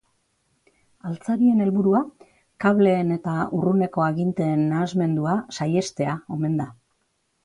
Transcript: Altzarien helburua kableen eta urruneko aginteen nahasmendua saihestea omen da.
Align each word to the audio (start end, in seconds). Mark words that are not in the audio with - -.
Altzarien 1.09 1.59
helburua 1.65 1.99
kableen 2.65 3.13
eta 3.15 3.33
urruneko 3.57 4.05
aginteen 4.05 4.63
nahasmendua 4.71 5.37
saihestea 5.59 6.17
omen 6.37 6.57
da. 6.63 6.67